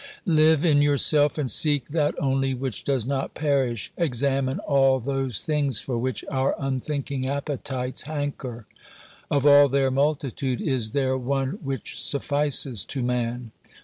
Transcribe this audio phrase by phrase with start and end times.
[0.25, 3.91] Live in yourself and seek that only which does not perish.
[3.97, 8.65] Examine all those things for which our unthinking appetites hanker:
[9.29, 13.51] of all their multitude is there one which suffices to man